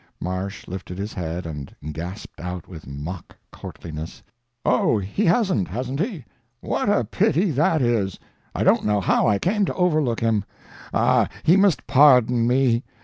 Marsh 0.19 0.67
lifted 0.67 0.97
his 0.97 1.13
head 1.13 1.45
and 1.45 1.75
gasped 1.93 2.39
out 2.39 2.67
with 2.67 2.87
mock 2.87 3.35
courtliness, 3.51 4.23
"Oh, 4.65 4.97
he 4.97 5.25
hasn't, 5.27 5.67
hasn't 5.67 5.99
he? 5.99 6.25
What 6.59 6.89
a 6.89 7.03
pity 7.03 7.51
that 7.51 7.83
is. 7.83 8.17
I 8.55 8.63
don't 8.63 8.83
know 8.83 8.99
how 8.99 9.27
I 9.27 9.37
came 9.37 9.63
to 9.65 9.73
overlook 9.75 10.19
him. 10.19 10.43
Ah, 10.91 11.27
he 11.43 11.55
must 11.55 11.85
pardon 11.85 12.47
me. 12.47 12.83